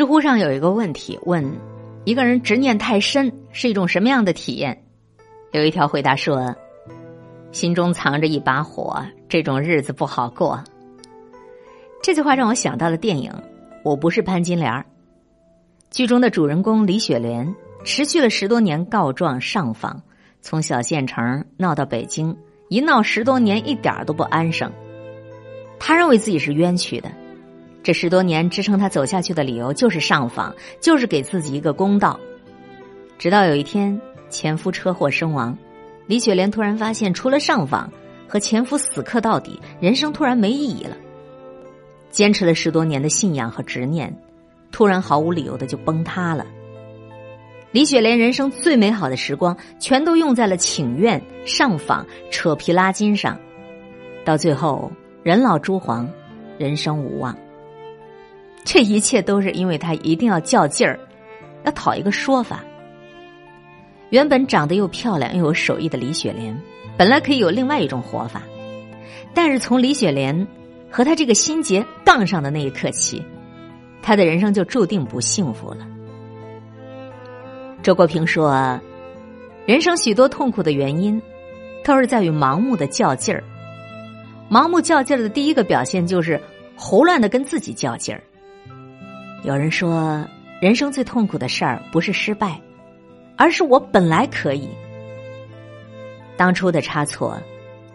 [0.00, 1.60] 知乎上有一个问题问：
[2.04, 4.82] 一个人执念太深是一种什么样的体验？
[5.52, 6.56] 有一条回答说：
[7.52, 10.64] 心中藏着一把火，这种日子不好过。
[12.02, 13.30] 这句话让我想到了电影
[13.84, 14.72] 《我不是潘金莲》。
[15.90, 17.54] 剧中的主人公李雪莲
[17.84, 20.02] 持续了十多年告状上访，
[20.40, 22.34] 从小县城闹到北京，
[22.70, 24.72] 一闹十多年，一点都不安生。
[25.78, 27.12] 他认为自己是冤屈的。
[27.82, 32.18] 这十多年支撑他走下去的理由就是上访，就是给自己一个公道。
[33.18, 35.56] 直到有一天，前夫车祸身亡，
[36.06, 37.90] 李雪莲突然发现，除了上访
[38.28, 40.96] 和前夫死磕到底，人生突然没意义了。
[42.10, 44.14] 坚持了十多年的信仰和执念，
[44.72, 46.46] 突然毫无理由的就崩塌了。
[47.72, 53.38] 李雪莲人生最美好的时光，全都用在了请愿、上访、扯皮拉筋上，
[54.24, 54.90] 到最后
[55.22, 56.08] 人老珠黄，
[56.58, 57.36] 人生无望。
[58.64, 60.98] 这一切都是因为他一定要较劲儿，
[61.64, 62.62] 要讨一个说法。
[64.10, 66.56] 原本长得又漂亮又有手艺的李雪莲，
[66.96, 68.42] 本来可以有另外一种活法，
[69.32, 70.46] 但是从李雪莲
[70.90, 73.24] 和他这个心结杠上的那一刻起，
[74.02, 75.86] 他的人生就注定不幸福了。
[77.82, 78.78] 周国平说
[79.64, 81.20] ：“人生许多痛苦的原因，
[81.84, 83.42] 都是在于盲目的较劲儿。
[84.50, 86.40] 盲目较劲儿的第一个表现就是
[86.76, 88.22] 胡乱的跟自己较劲儿。”
[89.42, 90.22] 有人说，
[90.60, 92.60] 人生最痛苦的事儿不是失败，
[93.36, 94.68] 而是我本来可以。
[96.36, 97.40] 当初的差错，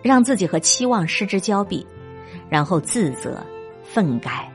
[0.01, 1.85] 让自己和期望失之交臂，
[2.49, 3.45] 然后自责、
[3.83, 4.45] 愤慨、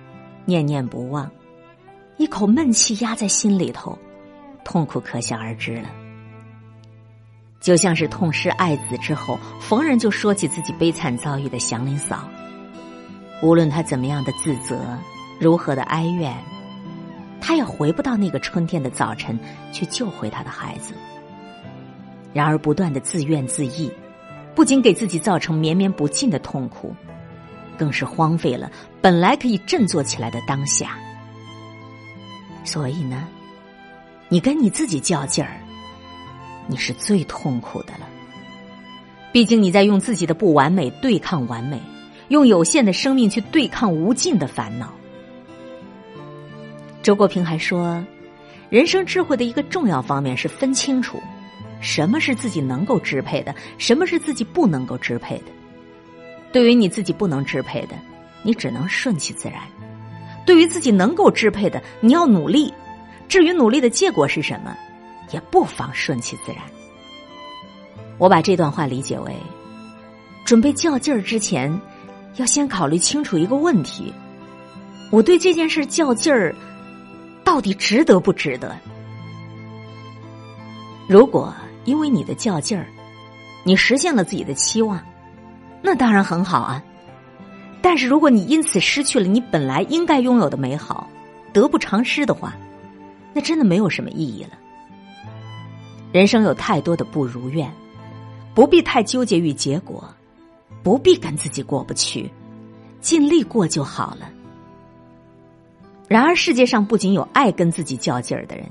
[0.44, 1.30] 念念不忘，
[2.18, 3.96] 一口闷气压在心里头，
[4.64, 5.88] 痛苦可想而知了。
[7.60, 12.28] 就像是痛失爱子之后，逢人就说起自己悲惨遭遇的祥林嫂，
[13.42, 14.80] 无论他怎么样的自责，
[15.38, 16.34] 如何的哀怨。
[17.40, 19.38] 他也回不到那个春天的早晨
[19.72, 20.94] 去救回他的孩子。
[22.32, 23.90] 然而，不断的自怨自艾，
[24.54, 26.94] 不仅给自己造成绵绵不尽的痛苦，
[27.76, 30.96] 更是荒废了本来可以振作起来的当下。
[32.62, 33.26] 所以呢，
[34.28, 35.60] 你跟你自己较劲儿，
[36.68, 38.06] 你是最痛苦的了。
[39.32, 41.80] 毕竟你在用自己的不完美对抗完美，
[42.28, 44.92] 用有限的生命去对抗无尽的烦恼。
[47.10, 48.00] 周国平还说，
[48.68, 51.20] 人生智慧的一个重要方面是分清楚，
[51.80, 55.46] 什么是自己能够支配的，什么是自己不能够支配的。
[56.52, 57.96] 对于你自己不能支配的，
[58.44, 59.58] 你只能顺其自然；
[60.46, 62.72] 对于自己能够支配的，你要努力。
[63.26, 64.72] 至于努力的结果是什么，
[65.32, 66.62] 也不妨顺其自然。
[68.18, 69.34] 我把这段话理解为：
[70.44, 71.76] 准备较劲儿之前，
[72.36, 74.14] 要先考虑清楚一个问题：
[75.10, 76.54] 我对这件事较劲儿。
[77.50, 78.78] 到底值得不值得？
[81.08, 81.52] 如果
[81.84, 82.86] 因为你的较劲儿，
[83.64, 85.04] 你实现了自己的期望，
[85.82, 86.80] 那当然很好啊。
[87.82, 91.08] 但是如果你因此失去了你本来应该拥有的美好，
[91.52, 92.54] 得不偿失的话，
[93.34, 94.50] 那真的没有什么意义了。
[96.12, 97.68] 人生有太多的不如愿，
[98.54, 100.08] 不必太纠结于结果，
[100.84, 102.30] 不必跟自己过不去，
[103.00, 104.30] 尽力过就好了。
[106.10, 108.66] 然而，世界上不仅有爱跟自己较劲儿的人，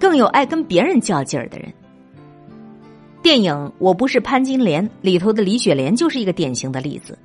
[0.00, 1.70] 更有爱跟别人较劲儿的人。
[3.20, 7.18] 电影《我不是潘金莲》里头的李雪莲就是一个典型的例子。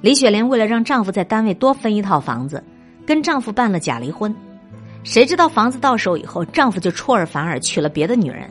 [0.00, 2.62] 李雪莲为了让丈夫在单位多分一套房子，
[3.04, 4.32] 跟丈夫办了假离婚。
[5.02, 8.48] 谁知道房子到手以后，丈夫就出尔反尔娶了别的女人，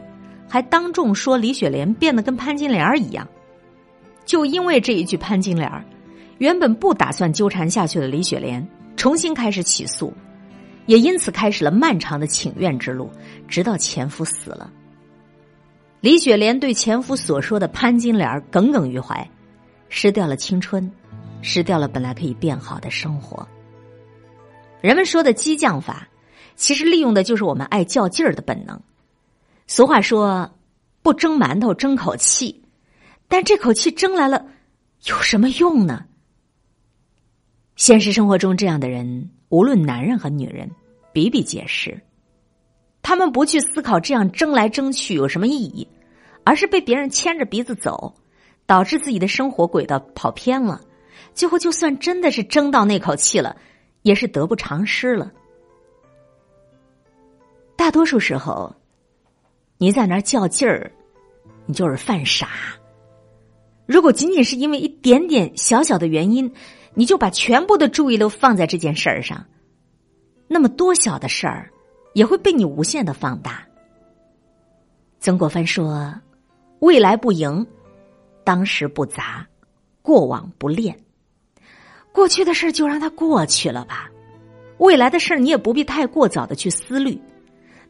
[0.50, 3.25] 还当众说李雪莲变得跟潘金莲一样。
[4.25, 5.72] 就因为这一句潘金莲
[6.39, 8.68] 原本不打算纠缠下去的李雪莲。
[9.00, 10.14] 重新开始起诉，
[10.86, 13.10] 也因此开始了漫长的请愿之路，
[13.48, 14.70] 直到前夫死了。
[16.02, 19.26] 李雪莲对前夫所说的“潘金莲”耿耿于怀，
[19.88, 20.92] 失掉了青春，
[21.42, 23.48] 失掉了本来可以变好的生活。
[24.82, 26.06] 人们说的激将法，
[26.58, 28.78] 其实利用的就是我们爱较劲儿的本能。
[29.66, 30.52] 俗话说
[31.02, 32.62] ：“不蒸馒头争口气”，
[33.30, 34.45] 但这口气争来了，
[35.06, 36.04] 有什么用呢？
[37.80, 40.70] 现实生活中，这样的人无论男人和女人
[41.14, 41.98] 比比皆是。
[43.02, 45.88] 他们不去思考这样争来争去有什么意义，
[46.44, 48.14] 而是被别人牵着鼻子走，
[48.66, 50.81] 导致自己的生活轨道跑偏了。
[51.34, 53.56] 最后，就算真的是争到那口气了，
[54.02, 55.31] 也是得不偿失了。
[57.78, 58.76] 大多数时候，
[59.78, 60.92] 你在那儿较劲儿，
[61.66, 62.50] 你就是犯傻。
[63.86, 66.54] 如果仅仅是因为一点点小小的原因，
[67.00, 69.46] 你就把全部的注意都放在这件事儿上，
[70.50, 71.72] 那么多小的事儿
[72.13, 73.66] 也会被你无限的放大。
[75.22, 76.13] 曾国藩说
[76.80, 77.66] ：“未来不迎，
[78.44, 79.48] 当时不杂，
[80.01, 81.00] 过往不恋。
[82.12, 84.12] 过去的事儿就让它过去了吧。
[84.80, 87.18] 未来的事儿你也不必太过早的去思虑，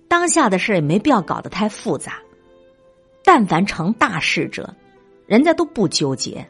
[0.07, 2.19] 当下的事儿也没必要搞得太复杂。
[3.23, 4.71] 但凡成大事者，
[5.25, 6.47] 人家都不纠结。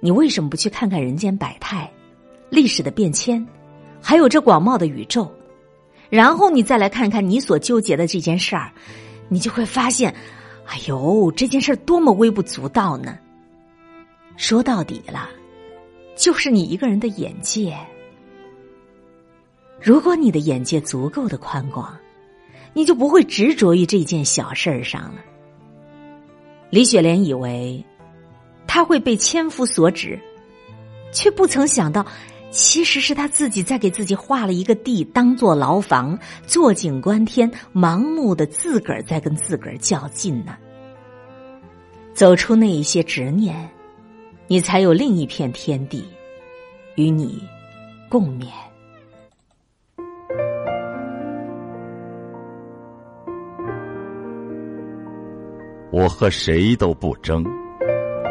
[0.00, 1.90] 你为什么不去看看人间百态，
[2.50, 3.46] 历史的变迁，
[4.00, 5.30] 还有这广袤的宇宙？”
[6.10, 8.72] 然后你再来看看你所纠结的这件事儿，
[9.28, 10.14] 你就会发现，
[10.66, 13.18] 哎呦，这件事儿多么微不足道呢！
[14.36, 15.28] 说到底了，
[16.16, 17.76] 就是你一个人的眼界。
[19.80, 21.94] 如果你的眼界足够的宽广，
[22.72, 25.16] 你就不会执着于这件小事儿上了。
[26.70, 27.84] 李雪莲以为
[28.68, 30.16] 他会被千夫所指，
[31.12, 32.06] 却不曾想到。
[32.50, 40.56] 其实是他自己在给自己画了一个地，当做牢房，坐井观天，盲目的自个儿在跟自个儿较劲呢。
[42.14, 43.68] 走出那一些执念，
[44.46, 46.02] 你才有另一片天地，
[46.94, 47.42] 与你
[48.08, 48.46] 共勉。
[55.92, 57.44] 我和谁都不争，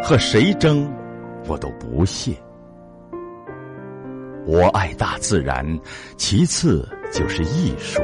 [0.03, 0.89] 和谁争，
[1.47, 2.31] 我都不屑。
[4.45, 5.65] 我爱大自然，
[6.15, 8.01] 其次就是艺术。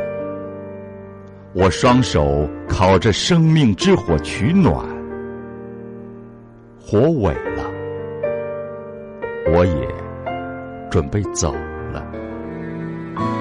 [1.53, 4.75] 我双手烤着生命之火取暖，
[6.81, 7.63] 火萎了，
[9.53, 9.87] 我也
[10.89, 11.53] 准备走
[11.93, 12.05] 了。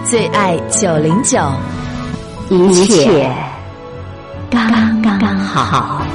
[0.05, 1.39] 最爱九零九，
[2.51, 3.29] 一切
[4.51, 6.07] 刚刚好。